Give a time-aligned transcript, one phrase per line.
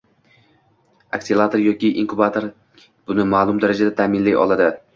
[1.17, 2.47] Akselator yoki inkubator
[3.05, 4.71] buni maʼlum darajada taʼminlay oladi